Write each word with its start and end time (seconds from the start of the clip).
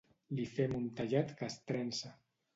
Li 0.37 0.45
fem 0.53 0.73
un 0.77 0.87
tallat 1.01 1.35
castrense. 1.43 2.13